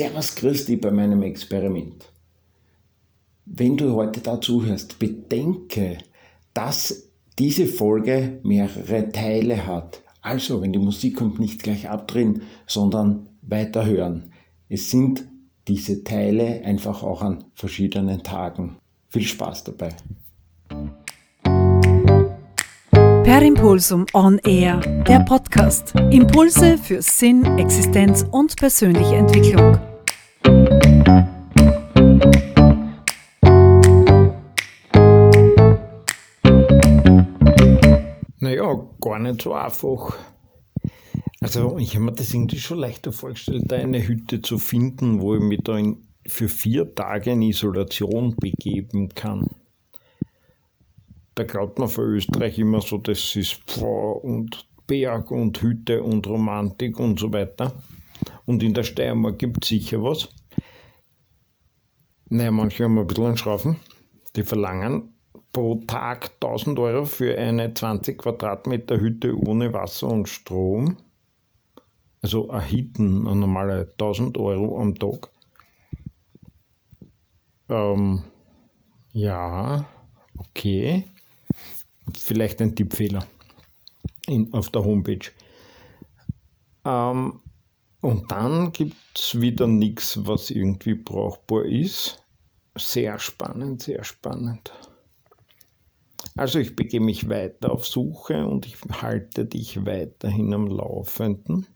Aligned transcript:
Servus 0.00 0.34
Christi 0.34 0.76
bei 0.76 0.90
meinem 0.90 1.22
Experiment. 1.22 2.10
Wenn 3.44 3.76
du 3.76 3.92
heute 3.96 4.20
dazu 4.20 4.64
hörst, 4.64 4.98
bedenke, 4.98 5.98
dass 6.54 7.10
diese 7.38 7.66
Folge 7.66 8.40
mehrere 8.42 9.12
Teile 9.12 9.66
hat. 9.66 10.02
Also, 10.22 10.62
wenn 10.62 10.72
die 10.72 10.78
Musik 10.78 11.16
kommt, 11.16 11.38
nicht 11.38 11.62
gleich 11.62 11.90
abdrehen, 11.90 12.40
sondern 12.66 13.28
weiterhören. 13.42 14.32
Es 14.70 14.90
sind 14.90 15.26
diese 15.68 16.02
Teile 16.02 16.64
einfach 16.64 17.02
auch 17.02 17.20
an 17.20 17.44
verschiedenen 17.54 18.22
Tagen. 18.22 18.76
Viel 19.10 19.24
Spaß 19.24 19.64
dabei. 19.64 19.90
Per 23.22 23.42
Impulsum 23.42 24.06
On 24.14 24.38
Air, 24.46 24.80
der 25.06 25.20
Podcast. 25.20 25.94
Impulse 26.10 26.78
für 26.78 27.02
Sinn, 27.02 27.44
Existenz 27.58 28.24
und 28.30 28.56
persönliche 28.56 29.16
Entwicklung. 29.16 29.78
Naja, 38.50 38.84
gar 39.00 39.18
nicht 39.20 39.42
so 39.42 39.54
einfach. 39.54 40.16
Also, 41.40 41.78
ich 41.78 41.94
habe 41.94 42.06
mir 42.06 42.12
das 42.12 42.34
irgendwie 42.34 42.58
schon 42.58 42.78
leichter 42.78 43.12
vorgestellt, 43.12 43.64
da 43.68 43.76
eine 43.76 44.06
Hütte 44.06 44.42
zu 44.42 44.58
finden, 44.58 45.20
wo 45.20 45.36
ich 45.36 45.40
mich 45.40 45.60
da 45.62 45.78
in, 45.78 46.08
für 46.26 46.48
vier 46.48 46.94
Tage 46.94 47.30
in 47.30 47.42
Isolation 47.42 48.34
begeben 48.36 49.08
kann 49.14 49.46
da 51.40 51.44
glaubt 51.44 51.78
man 51.78 51.88
von 51.88 52.04
Österreich 52.04 52.58
immer 52.58 52.82
so, 52.82 52.98
das 52.98 53.34
ist 53.34 53.62
Pfau 53.66 54.12
und 54.12 54.68
Berg 54.86 55.30
und 55.30 55.62
Hütte 55.62 56.02
und 56.02 56.26
Romantik 56.26 57.00
und 57.00 57.18
so 57.18 57.32
weiter. 57.32 57.82
Und 58.44 58.62
in 58.62 58.74
der 58.74 58.82
Steiermark 58.82 59.38
gibt 59.38 59.64
es 59.64 59.70
sicher 59.70 60.02
was. 60.02 60.28
Naja, 62.28 62.50
manche 62.50 62.84
haben 62.84 62.98
ein 62.98 63.06
bisschen 63.06 63.24
einen 63.24 63.36
Schraufen. 63.38 63.76
Die 64.36 64.42
verlangen 64.42 65.14
pro 65.52 65.76
Tag 65.86 66.30
1000 66.40 66.78
Euro 66.78 67.04
für 67.04 67.36
eine 67.36 67.72
20 67.74 68.18
Quadratmeter 68.18 69.00
Hütte 69.00 69.36
ohne 69.36 69.72
Wasser 69.72 70.08
und 70.08 70.28
Strom. 70.28 70.96
Also 72.22 72.48
erhieten 72.48 73.26
eine 73.26 73.40
normale 73.40 73.88
1000 73.92 74.36
Euro 74.38 74.80
am 74.80 74.94
Tag. 74.94 75.28
Ähm, 77.68 78.22
ja, 79.12 79.86
okay 80.38 81.04
vielleicht 82.18 82.60
ein 82.60 82.74
Tippfehler 82.74 83.26
in, 84.26 84.52
auf 84.52 84.70
der 84.70 84.84
Homepage. 84.84 85.30
Ähm, 86.84 87.40
und 88.00 88.30
dann 88.30 88.72
gibt 88.72 88.96
es 89.14 89.40
wieder 89.40 89.66
nichts, 89.66 90.18
was 90.26 90.50
irgendwie 90.50 90.94
brauchbar 90.94 91.64
ist. 91.64 92.22
Sehr 92.76 93.18
spannend, 93.18 93.82
sehr 93.82 94.04
spannend. 94.04 94.72
Also 96.36 96.58
ich 96.58 96.76
begebe 96.76 97.04
mich 97.04 97.28
weiter 97.28 97.72
auf 97.72 97.86
Suche 97.86 98.46
und 98.46 98.66
ich 98.66 98.76
halte 99.02 99.44
dich 99.44 99.84
weiterhin 99.84 100.54
am 100.54 100.66
Laufenden. 100.66 101.66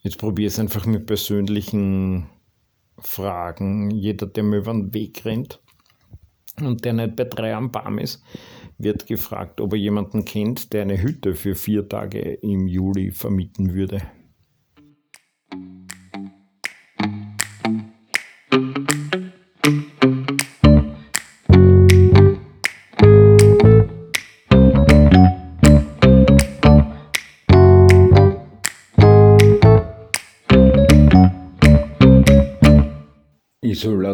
Jetzt 0.00 0.18
probiere 0.18 0.48
es 0.48 0.58
einfach 0.58 0.86
mit 0.86 1.06
persönlichen 1.06 2.28
Fragen. 2.98 3.90
Jeder, 3.90 4.26
der 4.26 4.44
mir 4.44 4.58
über 4.58 4.72
den 4.72 4.94
Weg 4.94 5.24
rennt 5.24 5.60
und 6.60 6.84
der 6.84 6.92
nicht 6.92 7.16
bei 7.16 7.24
drei 7.24 7.54
am 7.54 7.70
Baum 7.72 7.98
ist, 7.98 8.22
wird 8.78 9.06
gefragt, 9.06 9.60
ob 9.60 9.72
er 9.72 9.78
jemanden 9.78 10.24
kennt, 10.24 10.72
der 10.72 10.82
eine 10.82 11.02
Hütte 11.02 11.34
für 11.34 11.54
vier 11.54 11.88
Tage 11.88 12.20
im 12.20 12.68
Juli 12.68 13.10
vermieten 13.10 13.74
würde. 13.74 14.02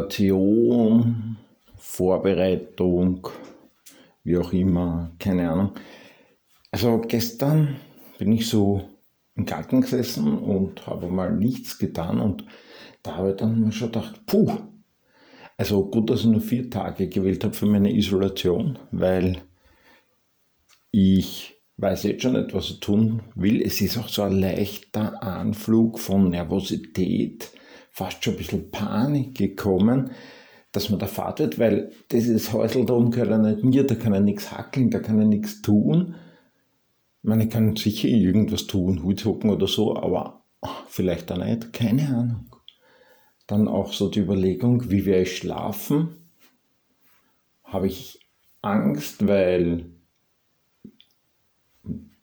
Isolation, 0.09 1.37
Vorbereitung, 1.77 3.29
wie 4.25 4.37
auch 4.39 4.53
immer, 4.53 5.13
keine 5.19 5.51
Ahnung. 5.51 5.73
Also 6.71 7.01
gestern 7.01 7.77
bin 8.19 8.33
ich 8.33 8.49
so 8.49 8.89
im 9.37 9.47
Garten 9.47 9.81
gesessen 9.81 10.39
und 10.39 10.87
habe 10.87 11.09
mal 11.09 11.35
nichts 11.35 11.79
getan 11.79 12.21
und 12.21 12.45
da 13.03 13.17
habe 13.17 13.31
ich 13.31 13.37
dann 13.37 13.71
schon 13.73 13.93
gedacht, 13.93 14.27
puh, 14.27 14.51
also 15.57 15.87
gut, 15.87 16.11
dass 16.11 16.21
ich 16.21 16.27
nur 16.27 16.41
vier 16.41 16.71
Tage 16.71 17.09
gewählt 17.09 17.45
habe 17.45 17.55
für 17.55 17.67
meine 17.67 17.95
Isolation, 17.95 18.79
weil 18.91 19.43
ich 20.91 21.55
weiß 21.77 22.05
jetzt 22.05 22.23
schon 22.23 22.33
nicht, 22.33 22.55
was 22.55 22.71
ich 22.71 22.81
tun 22.81 23.23
will. 23.35 23.61
Es 23.63 23.81
ist 23.81 23.99
auch 23.99 24.09
so 24.09 24.23
ein 24.23 24.41
leichter 24.41 25.23
Anflug 25.23 25.99
von 25.99 26.31
Nervosität, 26.31 27.51
fast 27.95 28.25
schon 28.25 28.35
ein 28.35 28.39
bisschen 28.39 28.71
Panik 28.73 29.37
gekommen, 29.37 30.11
dass 30.73 30.91
man 30.91 30.99
da 30.99 31.07
fahrt 31.07 31.39
wird, 31.39 31.61
weil 31.61 31.93
dieses 32.11 32.53
Häusl 32.53 32.85
drum 32.85 33.13
gehört 33.13 33.31
ja 33.31 33.39
nicht 33.39 33.63
mir, 33.63 33.87
da 33.87 33.95
kann 33.95 34.13
er 34.13 34.21
nichts 34.21 34.51
hackeln, 34.51 34.91
da 34.91 34.99
kann 34.99 35.21
er 35.21 35.27
nichts 35.27 35.63
tun. 35.63 36.17
Ich 37.23 37.29
meine, 37.29 37.45
ich 37.45 37.51
kann 37.51 37.77
sicher 37.77 38.09
irgendwas 38.09 38.67
tun, 38.67 39.05
Hut 39.05 39.25
hocken 39.25 39.49
oder 39.49 39.69
so, 39.69 39.97
aber 39.97 40.43
vielleicht 40.89 41.31
auch 41.31 41.39
nicht, 41.39 41.73
keine 41.73 42.09
Ahnung. 42.09 42.57
Dann 43.47 43.69
auch 43.69 43.93
so 43.93 44.09
die 44.09 44.21
Überlegung, 44.21 44.91
wie 44.91 45.07
werde 45.07 45.23
ich 45.23 45.37
schlafen? 45.37 46.17
Habe 47.63 47.87
ich 47.87 48.27
Angst, 48.61 49.29
weil 49.29 49.87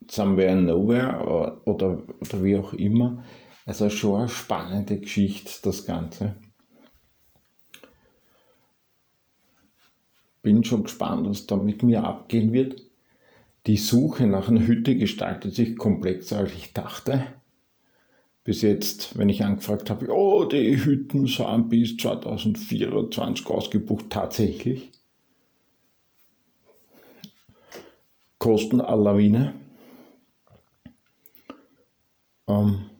somewhere 0.09 0.55
nowhere 0.57 1.61
oder, 1.65 2.03
oder 2.19 2.43
wie 2.43 2.57
auch 2.57 2.73
immer. 2.73 3.23
Also 3.71 3.89
schon 3.89 4.19
eine 4.19 4.27
spannende 4.27 4.99
Geschichte, 4.99 5.49
das 5.63 5.85
Ganze. 5.85 6.35
bin 10.41 10.65
schon 10.65 10.83
gespannt, 10.83 11.25
was 11.29 11.47
da 11.47 11.55
mit 11.55 11.81
mir 11.81 12.03
abgehen 12.03 12.51
wird. 12.51 12.81
Die 13.67 13.77
Suche 13.77 14.27
nach 14.27 14.49
einer 14.49 14.67
Hütte 14.67 14.97
gestaltet 14.97 15.55
sich 15.55 15.77
komplexer, 15.77 16.39
als 16.39 16.51
ich 16.51 16.73
dachte. 16.73 17.23
Bis 18.43 18.61
jetzt, 18.61 19.17
wenn 19.17 19.29
ich 19.29 19.45
angefragt 19.45 19.89
habe, 19.89 20.13
oh, 20.13 20.43
die 20.43 20.83
Hütten 20.83 21.27
sind 21.27 21.69
bis 21.69 21.95
2024 21.95 23.47
ausgebucht, 23.47 24.09
tatsächlich. 24.09 24.91
Kosten 28.37 28.81
à 28.81 29.01
Lawine. 29.01 29.53
Ähm, 32.49 32.90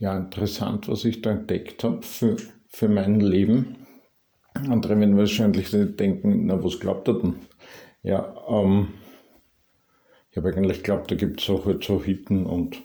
ja, 0.00 0.16
interessant, 0.16 0.88
was 0.88 1.04
ich 1.04 1.20
da 1.20 1.32
entdeckt 1.32 1.84
habe 1.84 2.02
für, 2.02 2.36
für 2.68 2.88
mein 2.88 3.20
Leben. 3.20 3.86
Andere 4.54 4.98
werden 4.98 5.16
wahrscheinlich 5.16 5.70
denken, 5.70 6.46
na, 6.46 6.64
was 6.64 6.80
glaubt 6.80 7.06
er 7.06 7.20
denn? 7.20 7.36
Ja, 8.02 8.34
ähm, 8.48 8.94
ich 10.30 10.38
habe 10.38 10.48
eigentlich 10.48 10.78
geglaubt, 10.78 11.10
da 11.10 11.16
gibt 11.16 11.42
es 11.42 11.50
auch 11.50 11.66
halt 11.66 11.84
so 11.84 12.02
Hitten 12.02 12.46
und 12.46 12.82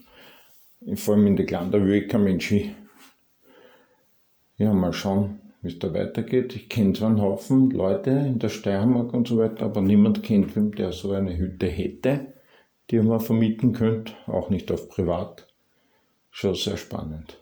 vor 0.95 1.15
allem 1.15 1.27
in 1.27 1.35
der 1.37 1.45
kleinen 1.45 1.71
Welt 1.71 2.09
kein 2.09 2.25
Mensch. 2.25 2.53
Ja, 4.57 4.73
mal 4.73 4.91
schauen, 4.91 5.39
wie 5.61 5.69
es 5.69 5.79
da 5.79 5.93
weitergeht. 5.93 6.53
Ich 6.53 6.67
kenne 6.67 6.93
zwar 6.93 7.09
einen 7.09 7.21
Haufen 7.21 7.71
Leute 7.71 8.09
in 8.09 8.39
der 8.39 8.49
Steiermark 8.49 9.13
und 9.13 9.29
so 9.29 9.37
weiter, 9.37 9.65
aber 9.65 9.81
niemand 9.81 10.21
kennt 10.21 10.53
wem, 10.57 10.75
der 10.75 10.91
so 10.91 11.13
eine 11.13 11.37
Hütte 11.37 11.67
hätte, 11.67 12.33
die 12.91 12.99
man 12.99 13.21
vermieten 13.21 13.71
könnte, 13.71 14.11
auch 14.27 14.49
nicht 14.49 14.69
auf 14.69 14.89
privat. 14.89 15.54
Schon 16.37 16.53
sehr 16.53 16.75
spannend. 16.75 17.41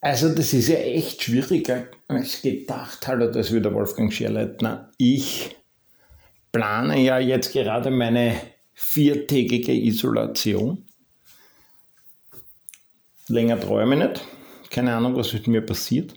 Also 0.00 0.34
das 0.34 0.52
ist 0.52 0.66
ja 0.66 0.78
echt 0.78 1.22
schwieriger 1.22 1.86
als 2.08 2.42
gedacht, 2.42 3.06
hallo, 3.06 3.30
das 3.30 3.52
wieder 3.52 3.72
Wolfgang 3.72 4.12
Scherleitner. 4.12 4.90
Ich 4.98 5.56
plane 6.50 6.98
ja 6.98 7.20
jetzt 7.20 7.52
gerade 7.52 7.92
meine 7.92 8.55
viertägige 8.76 9.72
Isolation. 9.72 10.86
Länger 13.26 13.60
träume 13.60 13.96
ich 13.96 14.02
nicht. 14.02 14.24
Keine 14.70 14.94
Ahnung, 14.94 15.16
was 15.16 15.32
mit 15.32 15.48
mir 15.48 15.60
passiert. 15.60 16.14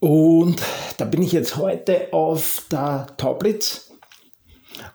Und 0.00 0.62
da 0.96 1.04
bin 1.04 1.22
ich 1.22 1.32
jetzt 1.32 1.56
heute 1.56 2.10
auf 2.14 2.64
der 2.70 3.14
Taublitz. 3.18 3.92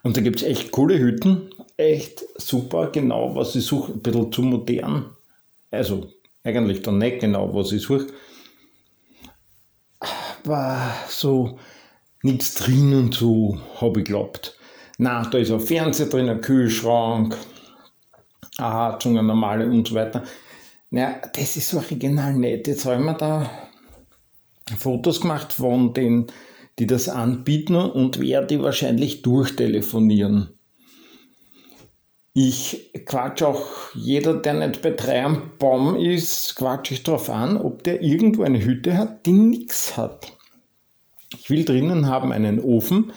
Und 0.02 0.18
da 0.18 0.22
gibt 0.22 0.42
es 0.42 0.48
echt 0.48 0.72
coole 0.72 0.98
Hütten. 0.98 1.52
Echt 1.78 2.26
super, 2.36 2.90
genau, 2.92 3.36
was 3.36 3.56
ich 3.56 3.66
suche. 3.66 3.94
Ein 3.94 4.02
bisschen 4.02 4.32
zu 4.32 4.42
modern 4.42 5.16
also 5.72 6.10
eigentlich 6.44 6.82
dann 6.82 6.98
nicht 6.98 7.20
genau, 7.20 7.54
was 7.54 7.72
ich 7.72 7.84
suche, 7.84 8.08
war 10.44 10.96
so 11.08 11.60
nichts 12.24 12.56
drin 12.56 12.94
und 12.94 13.14
so, 13.14 13.60
habe 13.80 14.00
ich 14.00 14.06
geglaubt. 14.06 14.58
Na, 15.02 15.24
da 15.24 15.38
ist 15.38 15.50
ein 15.50 15.62
Fernseher 15.62 16.08
drin, 16.08 16.28
ein 16.28 16.42
Kühlschrank, 16.42 17.38
eine 18.58 18.74
Heizung, 18.74 19.18
eine 19.18 19.30
normale 19.30 19.66
und 19.66 19.88
so 19.88 19.96
weiter. 19.96 20.24
Naja, 20.90 21.22
das 21.34 21.56
ist 21.56 21.74
original 21.74 22.34
nett. 22.34 22.68
Jetzt 22.68 22.84
habe 22.84 22.98
ich 22.98 23.06
mir 23.06 23.14
da 23.14 23.50
Fotos 24.78 25.22
gemacht 25.22 25.54
von 25.54 25.94
den, 25.94 26.28
die 26.80 26.86
das 26.86 27.08
anbieten 27.08 27.76
und 27.76 28.20
werde 28.20 28.48
die 28.48 28.62
wahrscheinlich 28.62 29.22
durchtelefonieren. 29.22 30.50
Ich 32.34 32.92
quatsch 33.06 33.42
auch 33.42 33.68
jeder, 33.96 34.34
der 34.34 34.56
nicht 34.56 34.82
bei 34.82 34.92
drei 34.92 35.24
am 35.24 35.52
Baum 35.60 35.96
ist, 35.96 36.58
quatsch 36.58 36.92
ich 36.92 37.04
darauf 37.04 37.30
an, 37.30 37.56
ob 37.56 37.84
der 37.84 38.02
irgendwo 38.02 38.44
eine 38.44 38.62
Hütte 38.62 38.98
hat, 38.98 39.26
die 39.26 39.32
nichts 39.32 39.96
hat. 39.96 40.34
Ich 41.38 41.50
will 41.50 41.64
drinnen 41.64 42.08
haben 42.08 42.34
einen 42.34 42.60
Ofen. 42.60 43.14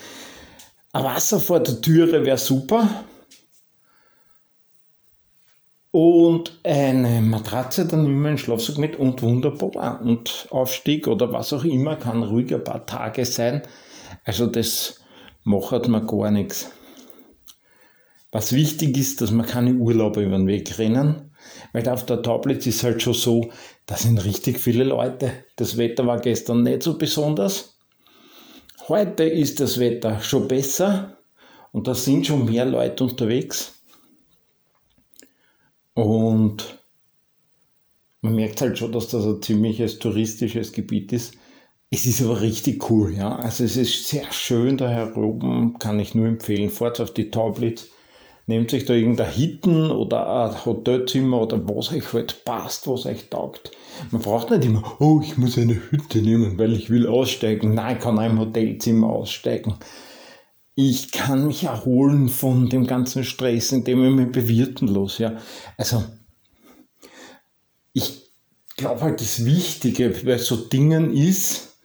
Ein 0.94 1.04
Wasser 1.04 1.40
vor 1.40 1.60
der 1.60 1.80
Türe 1.80 2.24
wäre 2.26 2.36
super. 2.36 3.04
Und 5.90 6.58
eine 6.64 7.20
Matratze, 7.22 7.86
dann 7.86 8.06
wir 8.06 8.28
einen 8.28 8.38
Schlafsack 8.38 8.78
mit 8.78 8.96
und 8.96 9.22
wunderbar. 9.22 10.02
Und 10.02 10.46
Aufstieg 10.50 11.06
oder 11.06 11.32
was 11.32 11.52
auch 11.52 11.64
immer 11.64 11.96
kann 11.96 12.22
ruhig 12.22 12.54
ein 12.54 12.64
paar 12.64 12.84
Tage 12.84 13.24
sein. 13.24 13.62
Also 14.24 14.46
das 14.46 15.00
macht 15.44 15.88
mir 15.88 16.04
gar 16.04 16.30
nichts. 16.30 16.70
Was 18.30 18.52
wichtig 18.52 18.96
ist, 18.96 19.20
dass 19.20 19.30
man 19.30 19.46
keine 19.46 19.74
Urlaube 19.74 20.22
über 20.22 20.36
den 20.36 20.46
Weg 20.46 20.78
rennen, 20.78 21.34
weil 21.72 21.86
auf 21.88 22.06
der 22.06 22.22
Tablets 22.22 22.66
ist 22.66 22.82
halt 22.82 23.02
schon 23.02 23.14
so, 23.14 23.50
da 23.84 23.96
sind 23.96 24.24
richtig 24.24 24.58
viele 24.58 24.84
Leute. 24.84 25.32
Das 25.56 25.76
Wetter 25.76 26.06
war 26.06 26.20
gestern 26.20 26.62
nicht 26.62 26.82
so 26.82 26.96
besonders. 26.96 27.71
Heute 28.88 29.24
ist 29.24 29.60
das 29.60 29.78
Wetter 29.78 30.20
schon 30.20 30.48
besser 30.48 31.16
und 31.70 31.86
da 31.86 31.94
sind 31.94 32.26
schon 32.26 32.46
mehr 32.46 32.64
Leute 32.64 33.04
unterwegs. 33.04 33.80
Und 35.94 36.78
man 38.22 38.34
merkt 38.34 38.60
halt 38.60 38.78
schon, 38.78 38.92
dass 38.92 39.08
das 39.08 39.24
ein 39.24 39.40
ziemliches 39.40 39.98
touristisches 39.98 40.72
Gebiet 40.72 41.12
ist. 41.12 41.34
Es 41.90 42.06
ist 42.06 42.22
aber 42.22 42.40
richtig 42.40 42.90
cool, 42.90 43.14
ja. 43.14 43.36
Also 43.36 43.64
es 43.64 43.76
ist 43.76 44.08
sehr 44.08 44.32
schön 44.32 44.78
da 44.78 44.88
heroben, 44.88 45.78
kann 45.78 46.00
ich 46.00 46.14
nur 46.14 46.26
empfehlen. 46.26 46.70
Fahrt 46.70 47.00
auf 47.00 47.12
die 47.12 47.30
Tablets, 47.30 47.88
nehmt 48.46 48.72
euch 48.74 48.84
da 48.84 48.94
irgendein 48.94 49.30
Hitten 49.30 49.90
oder 49.90 50.50
ein 50.50 50.64
Hotelzimmer 50.64 51.42
oder 51.42 51.60
was 51.68 51.92
euch 51.92 52.12
halt 52.12 52.44
passt, 52.44 52.88
was 52.88 53.06
euch 53.06 53.28
taugt. 53.28 53.70
Man 54.10 54.22
braucht 54.22 54.50
nicht 54.50 54.64
immer, 54.64 54.96
oh, 55.00 55.20
ich 55.22 55.36
muss 55.36 55.58
eine 55.58 55.74
Hütte 55.90 56.20
nehmen, 56.22 56.58
weil 56.58 56.72
ich 56.72 56.90
will 56.90 57.06
aussteigen. 57.06 57.74
Nein, 57.74 57.96
ich 57.96 58.02
kann 58.02 58.18
im 58.18 58.38
Hotelzimmer 58.38 59.08
aussteigen. 59.08 59.74
Ich 60.74 61.12
kann 61.12 61.46
mich 61.46 61.64
erholen 61.64 62.28
von 62.28 62.68
dem 62.68 62.86
ganzen 62.86 63.24
Stress, 63.24 63.72
indem 63.72 64.04
ich 64.04 64.14
mich 64.14 64.32
bewirten 64.32 64.88
los. 64.88 65.18
Ja. 65.18 65.36
Also, 65.76 66.02
ich 67.92 68.32
glaube 68.76 69.02
halt, 69.02 69.20
das 69.20 69.44
Wichtige 69.44 70.08
bei 70.24 70.38
so 70.38 70.56
Dingen 70.56 71.14
ist, 71.14 71.78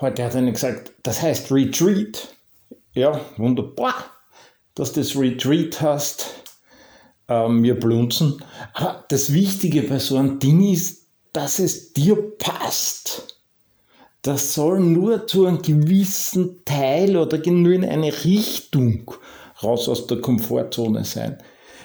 heute 0.00 0.24
hat 0.24 0.34
einer 0.34 0.52
gesagt, 0.52 0.92
das 1.02 1.20
heißt 1.20 1.52
Retreat. 1.52 2.28
Ja, 2.94 3.20
wunderbar, 3.36 3.94
dass 4.74 4.92
du 4.92 5.00
das 5.00 5.16
Retreat 5.16 5.80
hast. 5.80 6.30
Ähm, 7.28 7.62
wir 7.62 7.78
blunzen. 7.78 8.42
Aber 8.74 9.04
das 9.08 9.32
Wichtige 9.32 9.82
bei 9.82 9.98
so 9.98 10.16
einem 10.16 10.38
Ding 10.38 10.72
ist, 10.72 11.06
dass 11.32 11.58
es 11.58 11.92
dir 11.92 12.16
passt. 12.38 13.38
Das 14.22 14.54
soll 14.54 14.80
nur 14.80 15.26
zu 15.26 15.46
einem 15.46 15.62
gewissen 15.62 16.64
Teil 16.64 17.16
oder 17.16 17.38
nur 17.50 17.72
in 17.72 17.84
eine 17.84 18.12
Richtung 18.24 19.10
raus 19.62 19.88
aus 19.88 20.06
der 20.06 20.20
Komfortzone 20.20 21.04
sein. 21.04 21.42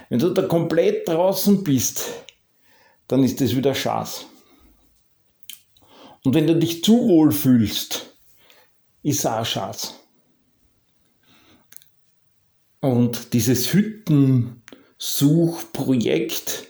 Wenn 0.09 0.19
du 0.19 0.29
da 0.29 0.43
komplett 0.43 1.07
draußen 1.07 1.63
bist, 1.63 2.05
dann 3.07 3.23
ist 3.23 3.41
das 3.41 3.55
wieder 3.55 3.73
Schaß. 3.73 4.25
Und 6.23 6.33
wenn 6.33 6.47
du 6.47 6.55
dich 6.55 6.83
zu 6.83 7.07
wohl 7.07 7.31
fühlst, 7.31 8.13
ist 9.01 9.25
auch 9.25 9.45
Schaß. 9.45 9.95
Und 12.79 13.33
dieses 13.33 13.73
Hüttensuchprojekt 13.73 16.67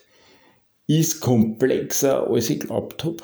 ist 0.88 1.20
komplexer, 1.20 2.28
als 2.28 2.50
ich 2.50 2.62
glaubt 2.62 3.04
habe. 3.04 3.18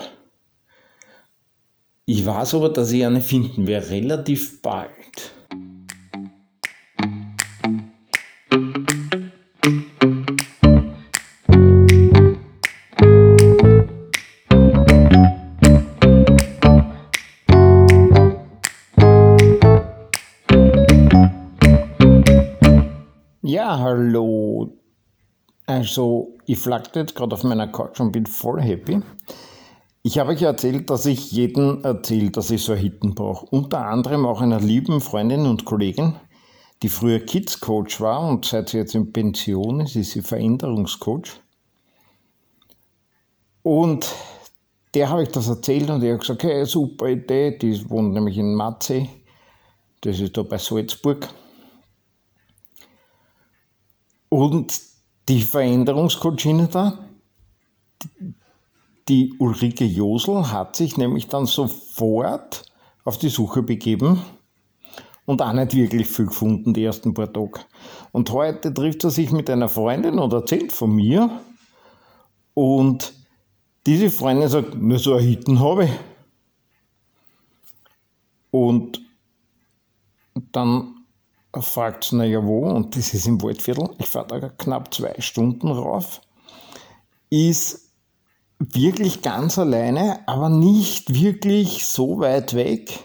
Ich 2.06 2.25
weiß 2.25 2.56
aber, 2.56 2.68
dass 2.69 2.91
ich 2.91 3.06
eine 3.06 3.21
finden 3.21 3.68
werde, 3.68 3.91
relativ 3.91 4.62
bald. 4.62 5.31
Ja, 23.53 23.77
hallo. 23.77 24.79
Also, 25.67 26.35
ich 26.47 26.57
flackte 26.57 27.01
jetzt 27.01 27.13
gerade 27.13 27.35
auf 27.35 27.44
meiner 27.44 27.67
Couch 27.67 28.00
und 28.00 28.11
bin 28.11 28.25
voll 28.25 28.59
happy. 28.59 29.00
Ich 30.01 30.17
habe 30.17 30.31
euch 30.31 30.41
erzählt, 30.41 30.89
dass 30.89 31.05
ich 31.05 31.31
jeden 31.31 31.83
erzählt, 31.83 32.35
dass 32.35 32.50
ich 32.50 32.63
so 32.63 32.73
Hitten 32.73 33.13
brauche. 33.13 33.45
Unter 33.45 33.85
anderem 33.85 34.25
auch 34.25 34.41
einer 34.41 34.59
lieben 34.59 35.01
Freundin 35.01 35.45
und 35.45 35.65
Kollegin, 35.65 36.15
die 36.81 36.89
früher 36.89 37.19
Kids 37.19 37.59
Coach 37.59 38.01
war 38.01 38.27
und 38.27 38.44
seit 38.44 38.69
sie 38.69 38.77
jetzt 38.77 38.95
in 38.95 39.13
Pension 39.13 39.81
ist, 39.81 39.95
ist 39.97 40.13
sie 40.13 40.23
Veränderungscoach. 40.23 41.39
Und 43.61 44.15
der 44.95 45.09
habe 45.09 45.21
ich 45.21 45.29
das 45.29 45.47
erzählt 45.47 45.91
und 45.91 46.01
er 46.01 46.15
hat 46.15 46.21
gesagt, 46.21 46.44
okay, 46.44 46.65
super 46.65 47.07
Idee, 47.07 47.55
die 47.55 47.88
wohnt 47.88 48.15
nämlich 48.15 48.39
in 48.39 48.55
Matzee, 48.55 49.09
das 50.01 50.19
ist 50.19 50.35
da 50.35 50.41
bei 50.41 50.57
Salzburg. 50.57 51.29
Und 54.33 54.81
die 55.30 55.44
Veränderungscoachine 55.44 56.68
da, 56.68 56.97
die 59.07 59.31
Ulrike 59.38 59.86
Josel 59.86 60.51
hat 60.51 60.75
sich 60.75 60.98
nämlich 60.98 61.27
dann 61.27 61.46
sofort 61.46 62.65
auf 63.03 63.19
die 63.19 63.29
Suche 63.29 63.62
begeben 63.62 64.24
und 65.25 65.39
auch 65.43 65.53
nicht 65.53 65.75
wirklich 65.75 66.08
viel 66.08 66.25
gefunden, 66.25 66.74
die 66.74 66.84
ersten 66.84 67.13
paar 67.13 67.31
Tage. 67.31 67.60
Und 68.12 68.31
heute 68.31 68.74
trifft 68.74 69.03
er 69.03 69.12
sich 69.12 69.31
mit 69.31 69.51
einer 69.51 69.69
Freundin 69.69 70.17
und 70.17 70.34
erzählt 70.34 70.72
von 70.72 70.96
mir. 70.96 71.39
Und 72.55 73.13
diese 73.86 74.10
Freundin 74.10 74.50
sagt, 74.50 74.74
nur 74.74 74.98
so 74.98 75.13
ein 75.13 75.24
Hitten 75.24 75.60
habe 75.60 75.86
ich. 75.86 75.91
Und 78.50 79.00
dann 80.51 80.92
fragt 81.62 82.05
sie, 82.05 82.15
naja, 82.15 82.43
wo? 82.43 82.65
Und 82.65 82.95
das 82.95 83.13
ist 83.13 83.27
im 83.27 83.41
Waldviertel. 83.41 83.89
Ich 84.00 84.07
fahre 84.07 84.39
da 84.39 84.50
knapp 84.50 84.93
zwei 84.93 85.15
Stunden 85.19 85.72
rauf. 85.72 86.22
Ist 87.29 87.91
wirklich 88.60 89.22
ganz 89.22 89.57
alleine, 89.57 90.19
aber 90.27 90.50
nicht 90.50 91.13
wirklich 91.13 91.86
so 91.86 92.19
weit 92.19 92.53
weg, 92.53 93.00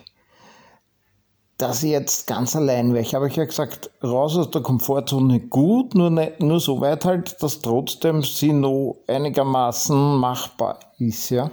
dass 1.58 1.82
ich 1.82 1.90
jetzt 1.90 2.28
ganz 2.28 2.54
allein 2.54 2.94
wäre. 2.94 3.02
Ich 3.02 3.14
habe 3.14 3.28
ja 3.28 3.44
gesagt, 3.44 3.90
raus 4.02 4.36
aus 4.36 4.50
der 4.50 4.62
Komfortzone 4.62 5.40
gut, 5.40 5.94
nur, 5.94 6.10
nicht, 6.10 6.40
nur 6.40 6.60
so 6.60 6.80
weit 6.80 7.04
halt, 7.04 7.42
dass 7.42 7.60
trotzdem 7.60 8.22
sie 8.22 8.52
noch 8.52 9.00
einigermaßen 9.08 10.16
machbar 10.16 10.78
ist. 10.98 11.30
Ja? 11.30 11.50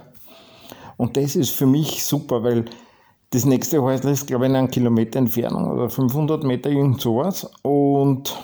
Und 0.96 1.16
das 1.16 1.34
ist 1.34 1.50
für 1.50 1.66
mich 1.66 2.04
super, 2.04 2.44
weil 2.44 2.66
das 3.36 3.44
nächste 3.44 3.82
Häusl 3.82 4.08
ist, 4.08 4.28
glaube 4.28 4.46
ich, 4.46 4.50
in 4.50 4.56
einem 4.56 4.70
Kilometer 4.70 5.18
Entfernung 5.18 5.70
oder 5.70 5.90
500 5.90 6.42
Meter, 6.42 6.70
irgend 6.70 7.02
sowas. 7.02 7.46
Und 7.60 8.34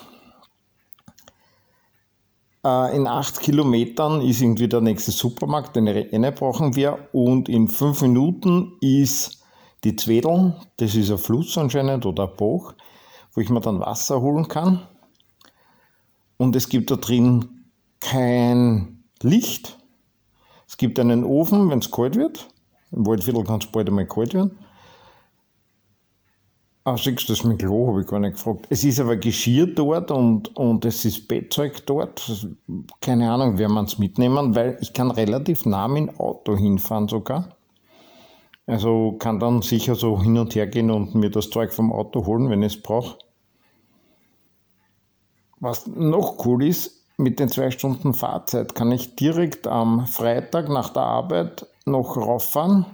äh, 2.63 2.95
in 2.95 3.07
acht 3.07 3.39
Kilometern 3.39 4.21
ist 4.21 4.43
irgendwie 4.43 4.67
der 4.67 4.81
nächste 4.81 5.09
Supermarkt, 5.09 5.75
den 5.75 5.87
Renne 5.87 6.31
brauchen 6.31 6.75
wir. 6.75 7.09
Und 7.11 7.49
in 7.49 7.69
fünf 7.69 8.03
Minuten 8.03 8.73
ist 8.81 9.43
die 9.83 9.95
Zwedel, 9.95 10.61
das 10.77 10.93
ist 10.93 11.09
ein 11.09 11.17
Fluss 11.17 11.57
anscheinend 11.57 12.05
oder 12.05 12.29
ein 12.29 12.37
Bach, 12.37 12.75
wo 13.33 13.41
ich 13.41 13.49
mir 13.49 13.61
dann 13.61 13.79
Wasser 13.79 14.21
holen 14.21 14.47
kann. 14.47 14.87
Und 16.37 16.55
es 16.55 16.69
gibt 16.69 16.91
da 16.91 16.97
drin 16.97 17.65
kein 17.99 19.05
Licht. 19.23 19.75
Es 20.67 20.77
gibt 20.77 20.99
einen 20.99 21.23
Ofen, 21.23 21.71
wenn 21.71 21.79
es 21.79 21.89
kalt 21.89 22.15
wird. 22.15 22.47
Im 22.91 23.07
Waldviertel 23.07 23.43
kann 23.43 23.59
es 23.59 23.65
bald 23.65 23.87
einmal 23.87 24.05
kalt 24.05 24.35
werden. 24.35 24.55
Ah, 26.85 26.97
schickst 26.97 27.29
du 27.29 27.33
das 27.33 27.45
mit 27.45 27.59
Klo, 27.59 27.87
habe 27.87 28.01
ich 28.01 28.07
gar 28.07 28.19
nicht 28.19 28.33
gefragt. 28.33 28.65
Es 28.69 28.83
ist 28.83 28.99
aber 28.99 29.15
Geschirr 29.15 29.67
dort 29.67 30.11
und, 30.11 30.53
und 30.57 30.83
es 30.83 31.05
ist 31.05 31.29
Bettzeug 31.29 31.85
dort. 31.85 32.45
Keine 32.99 33.31
Ahnung, 33.31 33.57
wer 33.57 33.69
man 33.69 33.85
es 33.85 33.99
mitnehmen, 33.99 34.53
weil 34.53 34.77
ich 34.81 34.91
kann 34.91 35.09
relativ 35.09 35.65
nah 35.65 35.87
mit 35.87 36.09
dem 36.09 36.19
Auto 36.19 36.57
hinfahren 36.57 37.07
sogar. 37.07 37.55
Also 38.65 39.13
kann 39.17 39.39
dann 39.39 39.61
sicher 39.61 39.95
so 39.95 40.21
hin 40.21 40.37
und 40.37 40.55
her 40.55 40.67
gehen 40.67 40.91
und 40.91 41.15
mir 41.15 41.29
das 41.29 41.49
Zeug 41.49 41.73
vom 41.73 41.93
Auto 41.93 42.25
holen, 42.25 42.49
wenn 42.49 42.63
ich 42.63 42.75
es 42.75 42.81
brauche. 42.81 43.17
Was 45.61 45.87
noch 45.87 46.45
cool 46.45 46.65
ist, 46.65 47.05
mit 47.15 47.39
den 47.39 47.47
zwei 47.47 47.71
Stunden 47.71 48.13
Fahrzeit 48.13 48.75
kann 48.75 48.91
ich 48.91 49.15
direkt 49.15 49.67
am 49.67 50.05
Freitag 50.05 50.67
nach 50.67 50.89
der 50.89 51.03
Arbeit 51.03 51.65
noch 51.85 52.17
rauffahren 52.17 52.85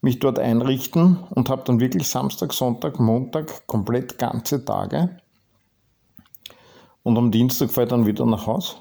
mich 0.00 0.18
dort 0.18 0.38
einrichten 0.38 1.18
und 1.30 1.48
habe 1.48 1.64
dann 1.64 1.80
wirklich 1.80 2.08
Samstag, 2.08 2.52
Sonntag, 2.52 3.00
Montag 3.00 3.66
komplett 3.66 4.18
ganze 4.18 4.64
Tage. 4.64 5.18
Und 7.02 7.16
am 7.18 7.30
Dienstag 7.30 7.70
fahre 7.70 7.86
ich 7.86 7.90
dann 7.90 8.06
wieder 8.06 8.26
nach 8.26 8.46
Haus. 8.46 8.76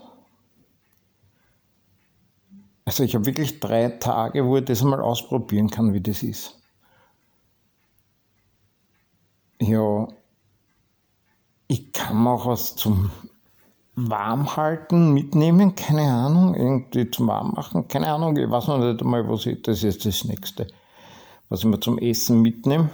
Also 2.85 3.03
ich 3.03 3.15
habe 3.15 3.25
wirklich 3.25 3.59
drei 3.59 3.89
Tage, 3.89 4.45
wo 4.45 4.57
ich 4.57 4.65
das 4.65 4.83
mal 4.83 5.01
ausprobieren 5.01 5.69
kann, 5.69 5.93
wie 5.93 6.01
das 6.01 6.21
ist. 6.21 6.61
Ja, 9.59 10.07
ich 11.67 11.91
kann 11.93 12.21
mir 12.21 12.31
auch 12.31 12.45
was 12.45 12.75
zum 12.75 13.09
Warmhalten 13.95 15.13
mitnehmen, 15.13 15.73
keine 15.75 16.11
Ahnung, 16.11 16.53
irgendwie 16.53 17.09
zum 17.09 17.27
Warmmachen, 17.27 17.87
keine 17.87 18.11
Ahnung, 18.11 18.35
ich 18.37 18.49
weiß 18.49 18.67
noch 18.67 18.77
nicht 18.77 19.01
einmal, 19.01 19.27
was 19.29 19.45
ich, 19.45 19.61
das 19.61 19.83
ist 19.83 20.05
das 20.05 20.25
Nächste 20.25 20.67
was 21.49 21.59
ich 21.59 21.65
mir 21.65 21.79
zum 21.79 21.97
Essen 21.99 22.41
mitnehme. 22.41 22.89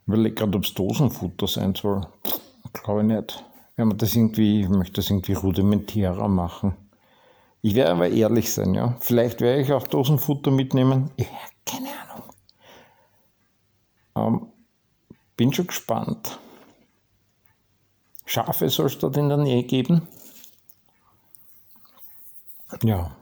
Ich 0.00 0.08
überlege 0.08 0.34
gerade, 0.34 0.58
ob 0.58 0.64
es 0.64 0.74
Dosenfutter 0.74 1.46
sein 1.46 1.74
soll. 1.74 2.06
Glaube 2.72 3.00
ich 3.02 3.06
nicht. 3.06 3.44
Wenn 3.76 3.88
man 3.88 3.98
das 3.98 4.14
irgendwie, 4.14 4.62
ich 4.62 4.68
möchte 4.68 4.94
das 4.94 5.10
irgendwie 5.10 5.34
rudimentärer 5.34 6.28
machen. 6.28 6.76
Ich 7.62 7.74
werde 7.74 7.92
aber 7.92 8.08
ehrlich 8.08 8.52
sein, 8.52 8.74
ja. 8.74 8.96
Vielleicht 9.00 9.40
werde 9.40 9.62
ich 9.62 9.72
auch 9.72 9.86
Dosenfutter 9.86 10.50
mitnehmen. 10.50 11.10
Ja, 11.16 11.26
keine 11.64 11.88
Ahnung. 11.90 12.32
Ähm, 14.16 14.52
bin 15.36 15.52
schon 15.52 15.68
gespannt. 15.68 16.38
Schafe 18.26 18.68
soll 18.68 18.86
es 18.86 18.98
dort 18.98 19.16
in 19.16 19.28
der 19.28 19.38
Nähe 19.38 19.62
geben. 19.62 20.08
Ja, 22.82 23.14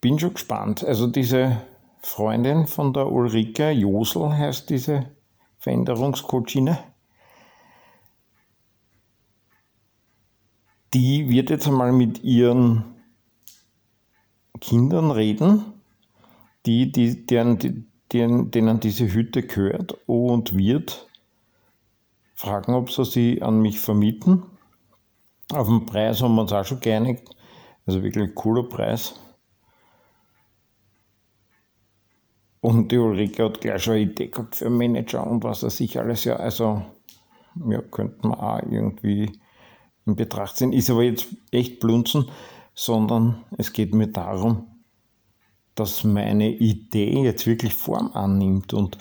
bin 0.00 0.18
schon 0.18 0.34
gespannt. 0.34 0.84
Also 0.84 1.06
diese 1.06 1.62
Freundin 2.02 2.66
von 2.66 2.92
der 2.92 3.10
Ulrike, 3.10 3.70
Josel 3.70 4.32
heißt 4.36 4.70
diese 4.70 5.10
Veränderungscoachine, 5.58 6.78
die 10.94 11.28
wird 11.28 11.50
jetzt 11.50 11.68
einmal 11.68 11.92
mit 11.92 12.24
ihren 12.24 12.84
Kindern 14.60 15.10
reden, 15.10 15.64
die, 16.66 16.90
die, 16.90 17.26
deren, 17.26 17.86
deren, 18.12 18.50
denen 18.50 18.80
diese 18.80 19.12
Hütte 19.12 19.42
gehört 19.42 19.96
und 20.06 20.56
wird 20.56 21.06
fragen, 22.34 22.74
ob 22.74 22.90
sie 22.90 23.04
sie 23.04 23.42
an 23.42 23.60
mich 23.60 23.80
vermieten. 23.80 24.42
Auf 25.52 25.68
den 25.68 25.86
Preis 25.86 26.22
haben 26.22 26.34
wir 26.34 26.42
uns 26.42 26.52
auch 26.52 26.64
schon 26.64 26.80
geeinigt. 26.80 27.28
Also 27.86 28.02
wirklich 28.02 28.34
cooler 28.34 28.62
Preis. 28.62 29.14
Und 32.60 32.92
die 32.92 32.98
Ulrike 32.98 33.44
hat 33.44 33.60
gleich 33.60 33.82
schon 33.82 33.94
eine 33.94 34.02
Idee 34.02 34.28
gehabt 34.28 34.56
für 34.56 34.68
Manager 34.68 35.26
und 35.26 35.42
was 35.44 35.62
er 35.62 35.70
sich 35.70 35.98
alles 35.98 36.24
ja, 36.24 36.36
also 36.36 36.82
ja, 37.68 37.80
könnte 37.80 38.26
man 38.26 38.38
auch 38.38 38.62
irgendwie 38.70 39.32
in 40.06 40.16
Betracht 40.16 40.56
ziehen. 40.56 40.72
Ist 40.72 40.90
aber 40.90 41.02
jetzt 41.02 41.28
echt 41.50 41.80
blunzen, 41.80 42.26
sondern 42.74 43.44
es 43.56 43.72
geht 43.72 43.94
mir 43.94 44.08
darum, 44.08 44.66
dass 45.74 46.04
meine 46.04 46.50
Idee 46.50 47.22
jetzt 47.22 47.46
wirklich 47.46 47.74
Form 47.74 48.12
annimmt. 48.12 48.74
Und 48.74 48.98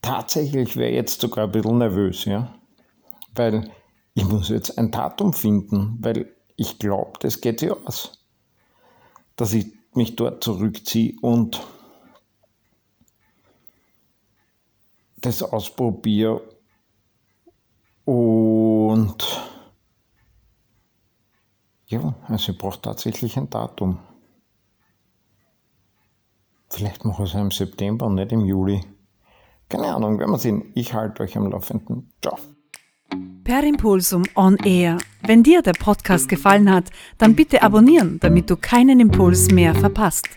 tatsächlich 0.00 0.76
wäre 0.76 0.92
jetzt 0.92 1.20
sogar 1.20 1.44
ein 1.44 1.52
bisschen 1.52 1.78
nervös, 1.78 2.24
ja, 2.24 2.54
weil 3.34 3.70
ich 4.14 4.24
muss 4.24 4.48
jetzt 4.48 4.78
ein 4.78 4.90
Datum 4.90 5.32
finden, 5.32 5.98
weil 6.00 6.34
ich 6.56 6.78
glaube, 6.78 7.18
das 7.20 7.40
geht 7.40 7.60
sich 7.60 7.70
aus, 7.70 8.24
dass 9.36 9.52
ich 9.52 9.66
mich 9.92 10.16
dort 10.16 10.42
zurückziehe 10.42 11.14
und 11.20 11.60
das 15.24 15.42
ausprobiere 15.42 16.42
und 18.04 19.16
ja, 21.86 22.14
also 22.28 22.52
ich 22.52 22.58
brauche 22.58 22.80
tatsächlich 22.80 23.36
ein 23.36 23.50
Datum. 23.50 23.98
Vielleicht 26.70 27.04
mache 27.04 27.24
ich 27.24 27.34
es 27.34 27.40
im 27.40 27.50
September, 27.50 28.10
nicht 28.10 28.32
im 28.32 28.44
Juli. 28.44 28.80
Keine 29.68 29.94
Ahnung, 29.94 30.18
werden 30.18 30.32
wir 30.32 30.38
sehen. 30.38 30.72
Ich 30.74 30.92
halte 30.92 31.22
euch 31.22 31.36
am 31.36 31.50
Laufenden. 31.50 32.10
Ciao. 32.20 32.38
Per 33.44 33.62
Impulsum 33.62 34.24
on 34.34 34.56
Air. 34.56 34.98
Wenn 35.22 35.42
dir 35.42 35.62
der 35.62 35.74
Podcast 35.74 36.28
gefallen 36.28 36.70
hat, 36.70 36.90
dann 37.18 37.36
bitte 37.36 37.62
abonnieren, 37.62 38.18
damit 38.20 38.50
du 38.50 38.56
keinen 38.56 39.00
Impuls 39.00 39.50
mehr 39.50 39.74
verpasst. 39.74 40.28